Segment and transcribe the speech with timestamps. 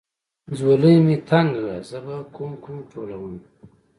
[0.57, 3.37] ځولۍ مې تنګه زه به کوم کوم ټولومه.